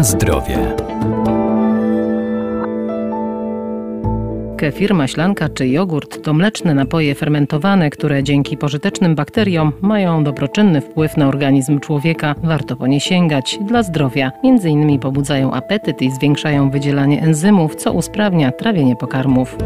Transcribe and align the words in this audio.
Na 0.00 0.04
zdrowie. 0.04 0.58
Kefir, 4.56 4.94
maślanka 4.94 5.48
czy 5.48 5.68
jogurt 5.68 6.22
to 6.22 6.34
mleczne 6.34 6.74
napoje 6.74 7.14
fermentowane, 7.14 7.90
które 7.90 8.22
dzięki 8.22 8.56
pożytecznym 8.56 9.14
bakteriom 9.14 9.72
mają 9.80 10.24
dobroczynny 10.24 10.80
wpływ 10.80 11.16
na 11.16 11.28
organizm 11.28 11.80
człowieka. 11.80 12.34
Warto 12.42 12.76
po 12.76 12.86
nie 12.86 13.00
sięgać 13.00 13.58
dla 13.66 13.82
zdrowia. 13.82 14.32
Między 14.44 14.70
innymi 14.70 14.98
pobudzają 14.98 15.52
apetyt 15.52 16.02
i 16.02 16.10
zwiększają 16.10 16.70
wydzielanie 16.70 17.22
enzymów, 17.22 17.76
co 17.76 17.92
usprawnia 17.92 18.52
trawienie 18.52 18.96
pokarmów. 18.96 19.56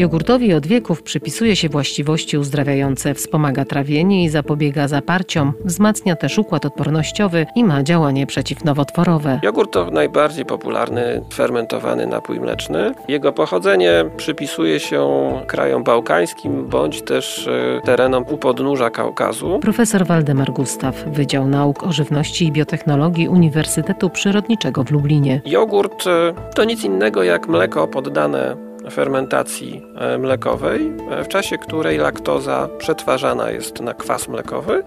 Jogurtowi 0.00 0.54
od 0.54 0.66
wieków 0.66 1.02
przypisuje 1.02 1.56
się 1.56 1.68
właściwości 1.68 2.38
uzdrawiające, 2.38 3.14
wspomaga 3.14 3.64
trawienie 3.64 4.24
i 4.24 4.28
zapobiega 4.28 4.88
zaparciom, 4.88 5.52
wzmacnia 5.64 6.16
też 6.16 6.38
układ 6.38 6.66
odpornościowy 6.66 7.46
i 7.54 7.64
ma 7.64 7.82
działanie 7.82 8.26
przeciwnowotworowe. 8.26 9.40
Jogurt 9.42 9.72
to 9.72 9.90
najbardziej 9.90 10.44
popularny 10.44 11.22
fermentowany 11.34 12.06
napój 12.06 12.40
mleczny. 12.40 12.94
Jego 13.08 13.32
pochodzenie 13.32 14.04
przypisuje 14.16 14.80
się 14.80 15.30
krajom 15.46 15.84
bałkańskim 15.84 16.66
bądź 16.68 17.02
też 17.02 17.48
e, 17.48 17.80
terenom 17.84 18.24
u 18.30 18.38
podnóża 18.38 18.90
Kaukazu. 18.90 19.58
Profesor 19.58 20.06
Waldemar 20.06 20.52
Gustaw, 20.52 21.04
Wydział 21.06 21.46
Nauk 21.48 21.82
o 21.82 21.92
Żywności 21.92 22.46
i 22.46 22.52
Biotechnologii 22.52 23.28
Uniwersytetu 23.28 24.10
Przyrodniczego 24.10 24.84
w 24.84 24.90
Lublinie. 24.90 25.40
Jogurt 25.46 26.06
e, 26.06 26.34
to 26.54 26.64
nic 26.64 26.84
innego 26.84 27.22
jak 27.22 27.48
mleko 27.48 27.88
poddane 27.88 28.69
fermentacji 28.90 29.82
e, 29.96 30.18
mlekowej, 30.18 30.92
e, 31.10 31.24
w 31.24 31.28
czasie 31.28 31.58
której 31.58 31.98
laktoza 31.98 32.68
przetwarzana 32.78 33.50
jest 33.50 33.80
na 33.80 33.94
kwas 33.94 34.28
mlekowy. 34.28 34.82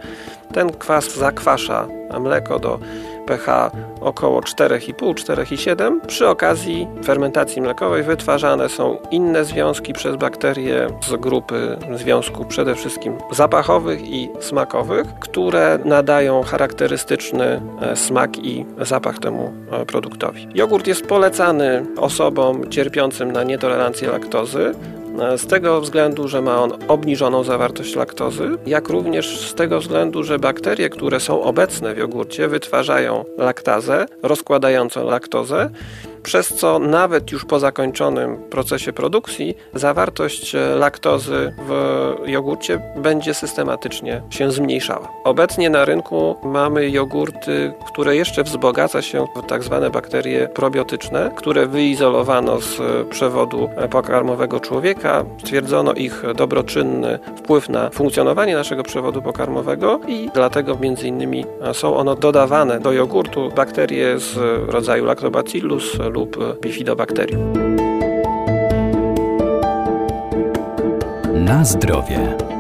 Ten 0.54 0.70
kwas 0.70 1.16
zakwasza 1.16 1.88
mleko 2.20 2.60
do 2.60 2.80
pH 3.26 3.72
około 4.02 4.42
4,5-4,7. 4.42 6.00
Przy 6.08 6.28
okazji 6.28 6.88
fermentacji 7.06 7.62
mlekowej 7.62 8.04
wytwarzane 8.04 8.70
są 8.70 8.98
inne 9.12 9.46
związki 9.46 9.94
przez 9.94 10.16
bakterie 10.16 10.88
z 11.08 11.16
grupy 11.16 11.78
związków 11.96 12.48
przede 12.48 12.76
wszystkim 12.76 13.18
zapachowych 13.32 14.10
i 14.10 14.30
smakowych, 14.40 15.08
które 15.20 15.80
nadają 15.86 16.44
charakterystyczny 16.44 17.62
e, 17.82 17.96
smak 17.96 18.38
i 18.38 18.66
zapach 18.82 19.20
temu 19.20 19.54
e, 19.72 19.86
produktowi. 19.86 20.48
Jogurt 20.56 20.88
jest 20.88 21.08
polecany 21.08 21.86
osobom 21.98 22.70
cierpiącym 22.70 23.32
na 23.32 23.44
nietolerancję 23.44 24.10
laktozy, 24.10 24.72
z 25.38 25.48
tego 25.48 25.82
względu, 25.82 26.28
że 26.28 26.42
ma 26.42 26.62
on 26.62 26.72
obniżoną 26.88 27.44
zawartość 27.44 27.96
laktozy, 27.96 28.58
jak 28.66 28.90
również 28.90 29.50
z 29.50 29.54
tego 29.54 29.80
względu, 29.80 30.24
że 30.24 30.40
bakterie, 30.40 30.90
które 30.90 31.20
są 31.20 31.44
obecne 31.44 31.94
w 31.94 31.98
jogurcie, 31.98 32.48
wytwarzają 32.48 33.26
laktazę, 33.38 34.06
rozkładającą 34.24 35.10
laktozę 35.10 35.70
przez 36.24 36.48
co 36.54 36.80
nawet 36.80 37.32
już 37.32 37.46
po 37.46 37.60
zakończonym 37.60 38.38
procesie 38.50 38.94
produkcji 38.94 39.58
zawartość 39.74 40.56
e, 40.56 40.76
laktozy 40.76 41.54
w 41.68 42.16
jogurcie 42.26 42.80
będzie 42.96 43.34
systematycznie 43.34 44.22
się 44.30 44.52
zmniejszała. 44.52 45.08
Obecnie 45.24 45.70
na 45.70 45.86
rynku 45.86 46.36
mamy 46.44 46.90
jogurty, 46.90 47.74
które 47.88 48.16
jeszcze 48.16 48.44
wzbogaca 48.44 49.02
się 49.02 49.26
w 49.36 49.46
tak 49.48 49.64
zwane 49.64 49.90
bakterie 49.90 50.48
probiotyczne, 50.48 51.32
które 51.36 51.68
wyizolowano 51.68 52.62
z 52.62 52.82
przewodu 53.10 53.70
pokarmowego 53.92 54.60
człowieka. 54.60 55.26
Stwierdzono 55.40 55.94
ich 55.94 56.24
dobroczynny 56.36 57.20
wpływ 57.38 57.70
na 57.70 57.90
funkcjonowanie 57.90 58.56
naszego 58.56 58.84
przewodu 58.84 59.22
pokarmowego 59.22 60.00
i 60.08 60.30
dlatego 60.34 60.78
między 60.78 61.08
innymi 61.08 61.46
są 61.74 61.98
one 61.98 62.16
dodawane 62.16 62.80
do 62.80 62.92
jogurtu 62.92 63.52
bakterie 63.56 64.20
z 64.20 64.38
rodzaju 64.70 65.06
Lactobacillus 65.06 65.98
lub 66.14 66.38
bifidobakterium. 66.62 67.54
Na 71.34 71.66
zdrowie. 71.66 72.53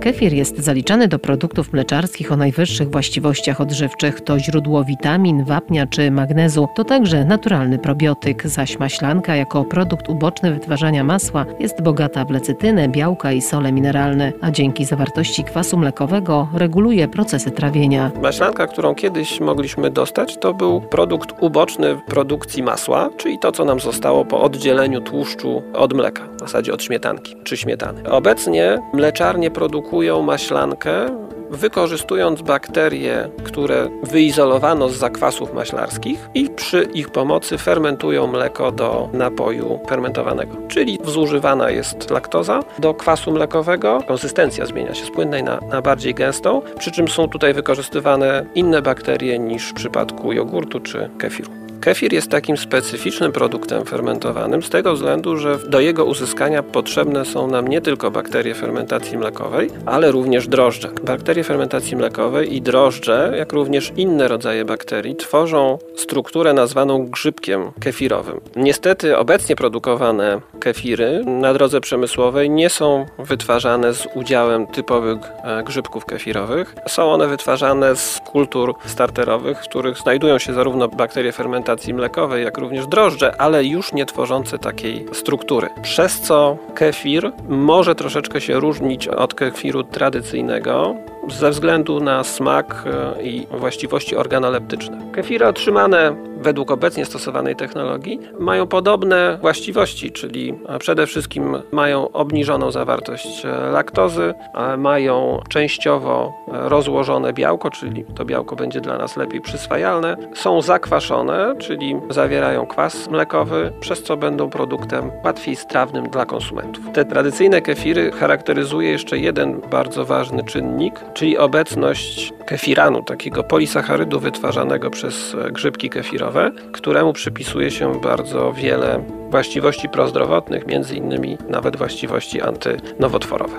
Kefir 0.00 0.32
jest 0.32 0.58
zaliczany 0.58 1.08
do 1.08 1.18
produktów 1.18 1.72
mleczarskich 1.72 2.32
o 2.32 2.36
najwyższych 2.36 2.90
właściwościach 2.90 3.60
odżywczych. 3.60 4.20
To 4.20 4.38
źródło 4.38 4.84
witamin, 4.84 5.44
wapnia 5.44 5.86
czy 5.86 6.10
magnezu. 6.10 6.68
To 6.76 6.84
także 6.84 7.24
naturalny 7.24 7.78
probiotyk, 7.78 8.46
zaś 8.46 8.78
maślanka 8.78 9.36
jako 9.36 9.64
produkt 9.64 10.08
uboczny 10.08 10.54
wytwarzania 10.54 11.04
masła 11.04 11.46
jest 11.60 11.82
bogata 11.82 12.24
w 12.24 12.30
lecytynę, 12.30 12.88
białka 12.88 13.32
i 13.32 13.42
sole 13.42 13.72
mineralne, 13.72 14.32
a 14.40 14.50
dzięki 14.50 14.84
zawartości 14.84 15.44
kwasu 15.44 15.76
mlekowego 15.76 16.48
reguluje 16.54 17.08
procesy 17.08 17.50
trawienia. 17.50 18.10
Maślanka, 18.22 18.66
którą 18.66 18.94
kiedyś 18.94 19.40
mogliśmy 19.40 19.90
dostać, 19.90 20.36
to 20.36 20.54
był 20.54 20.80
produkt 20.80 21.34
uboczny 21.40 21.96
produkcji 22.06 22.62
masła, 22.62 23.10
czyli 23.16 23.38
to, 23.38 23.52
co 23.52 23.64
nam 23.64 23.80
zostało 23.80 24.24
po 24.24 24.40
oddzieleniu 24.40 25.00
tłuszczu 25.00 25.62
od 25.74 25.92
mleka, 25.92 26.22
w 26.36 26.40
zasadzie 26.40 26.72
od 26.72 26.82
śmietanki 26.82 27.36
czy 27.44 27.56
śmietany. 27.56 28.10
Obecnie 28.10 28.78
mleczarnie 28.92 29.50
produkują 29.50 29.87
produkują 29.88 30.22
maślankę, 30.22 31.06
wykorzystując 31.50 32.42
bakterie, 32.42 33.28
które 33.44 33.88
wyizolowano 34.02 34.88
z 34.88 34.96
zakwasów 34.96 35.54
maślarskich 35.54 36.28
i 36.34 36.50
przy 36.50 36.82
ich 36.82 37.10
pomocy 37.10 37.58
fermentują 37.58 38.26
mleko 38.26 38.72
do 38.72 39.08
napoju 39.12 39.80
fermentowanego. 39.88 40.56
Czyli 40.68 40.98
zużywana 41.04 41.70
jest 41.70 42.10
laktoza 42.10 42.60
do 42.78 42.94
kwasu 42.94 43.32
mlekowego, 43.32 44.02
konsystencja 44.08 44.66
zmienia 44.66 44.94
się 44.94 45.04
z 45.04 45.10
płynnej 45.10 45.42
na, 45.42 45.60
na 45.72 45.82
bardziej 45.82 46.14
gęstą, 46.14 46.62
przy 46.78 46.90
czym 46.90 47.08
są 47.08 47.28
tutaj 47.28 47.54
wykorzystywane 47.54 48.44
inne 48.54 48.82
bakterie 48.82 49.38
niż 49.38 49.70
w 49.70 49.74
przypadku 49.74 50.32
jogurtu 50.32 50.80
czy 50.80 51.10
kefiru. 51.18 51.67
Kefir 51.80 52.12
jest 52.12 52.30
takim 52.30 52.56
specyficznym 52.56 53.32
produktem 53.32 53.84
fermentowanym 53.84 54.62
z 54.62 54.70
tego 54.70 54.94
względu, 54.94 55.36
że 55.36 55.58
do 55.58 55.80
jego 55.80 56.04
uzyskania 56.04 56.62
potrzebne 56.62 57.24
są 57.24 57.46
nam 57.46 57.68
nie 57.68 57.80
tylko 57.80 58.10
bakterie 58.10 58.54
fermentacji 58.54 59.18
mlekowej, 59.18 59.70
ale 59.86 60.10
również 60.10 60.48
drożdże. 60.48 60.88
Bakterie 61.04 61.44
fermentacji 61.44 61.96
mlekowej 61.96 62.56
i 62.56 62.62
drożdże, 62.62 63.34
jak 63.38 63.52
również 63.52 63.92
inne 63.96 64.28
rodzaje 64.28 64.64
bakterii, 64.64 65.16
tworzą 65.16 65.78
strukturę 65.96 66.52
nazwaną 66.52 67.06
grzybkiem 67.06 67.70
kefirowym. 67.80 68.40
Niestety 68.56 69.18
obecnie 69.18 69.56
produkowane 69.56 70.40
kefiry 70.60 71.24
na 71.26 71.54
drodze 71.54 71.80
przemysłowej 71.80 72.50
nie 72.50 72.70
są 72.70 73.06
wytwarzane 73.18 73.94
z 73.94 74.08
udziałem 74.14 74.66
typowych 74.66 75.18
e, 75.44 75.62
grzybków 75.62 76.04
kefirowych. 76.04 76.74
Są 76.88 77.12
one 77.12 77.28
wytwarzane 77.28 77.96
z 77.96 78.20
kultur 78.26 78.74
starterowych, 78.86 79.58
w 79.58 79.68
których 79.68 79.98
znajdują 79.98 80.38
się 80.38 80.52
zarówno 80.52 80.88
bakterie 80.88 81.32
fermentacji 81.32 81.67
fermentacji 81.68 81.94
mlekowej, 81.94 82.44
jak 82.44 82.58
również 82.58 82.86
drożdże, 82.86 83.40
ale 83.40 83.64
już 83.64 83.92
nie 83.92 84.06
tworzące 84.06 84.58
takiej 84.58 85.06
struktury. 85.12 85.68
Przez 85.82 86.20
co 86.20 86.56
kefir 86.74 87.32
może 87.48 87.94
troszeczkę 87.94 88.40
się 88.40 88.60
różnić 88.60 89.08
od 89.08 89.34
kefiru 89.34 89.82
tradycyjnego, 89.82 90.94
ze 91.28 91.50
względu 91.50 92.00
na 92.00 92.24
smak 92.24 92.84
e, 92.86 93.22
i 93.22 93.46
właściwości 93.50 94.16
organoleptyczne. 94.16 94.98
Kefiry 95.12 95.46
otrzymane 95.46 96.27
według 96.42 96.70
obecnie 96.70 97.04
stosowanej 97.04 97.56
technologii 97.56 98.20
mają 98.38 98.66
podobne 98.66 99.38
właściwości, 99.40 100.12
czyli 100.12 100.54
przede 100.78 101.06
wszystkim 101.06 101.56
mają 101.72 102.12
obniżoną 102.12 102.70
zawartość 102.70 103.44
e, 103.44 103.70
laktozy, 103.70 104.34
mają 104.78 105.40
częściowo 105.48 106.32
rozłożone 106.48 107.32
białko, 107.32 107.70
czyli 107.70 108.04
to 108.14 108.24
białko 108.24 108.56
będzie 108.56 108.80
dla 108.80 108.98
nas 108.98 109.16
lepiej 109.16 109.40
przyswajalne, 109.40 110.16
są 110.34 110.62
zakwaszone, 110.62 111.54
czyli 111.58 111.96
zawierają 112.10 112.66
kwas 112.66 113.10
mlekowy, 113.10 113.72
przez 113.80 114.02
co 114.02 114.16
będą 114.16 114.50
produktem 114.50 115.10
łatwiej 115.24 115.56
strawnym 115.56 116.08
dla 116.08 116.26
konsumentów. 116.26 116.84
Te 116.92 117.04
tradycyjne 117.04 117.62
kefiry 117.62 118.10
charakteryzuje 118.10 118.90
jeszcze 118.90 119.18
jeden 119.18 119.60
bardzo 119.70 120.04
ważny 120.04 120.44
czynnik, 120.44 121.00
czyli 121.14 121.38
obecność 121.38 122.32
kefiranu, 122.48 123.02
takiego 123.02 123.44
polisacharydu 123.44 124.20
wytwarzanego 124.20 124.90
przez 124.90 125.36
grzybki 125.52 125.90
kefirowe, 125.90 126.52
któremu 126.72 127.12
przypisuje 127.12 127.70
się 127.70 128.00
bardzo 128.00 128.52
wiele 128.52 129.04
właściwości 129.30 129.88
prozdrowotnych, 129.88 130.66
między 130.66 130.94
innymi 130.94 131.38
nawet 131.48 131.76
właściwości 131.76 132.40
antynowotworowe. 132.42 133.56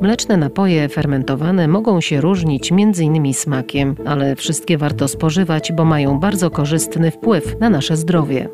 Mleczne 0.00 0.36
napoje 0.36 0.88
fermentowane 0.88 1.68
mogą 1.68 2.00
się 2.00 2.20
różnić 2.20 2.72
m.in. 2.72 3.34
smakiem, 3.34 3.96
ale 4.06 4.36
wszystkie 4.36 4.78
warto 4.78 5.08
spożywać, 5.08 5.72
bo 5.72 5.84
mają 5.84 6.20
bardzo 6.20 6.50
korzystny 6.50 7.10
wpływ 7.10 7.60
na 7.60 7.70
nasze 7.70 7.96
zdrowie. 7.96 8.48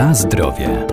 Na 0.00 0.14
zdrowie. 0.14 0.86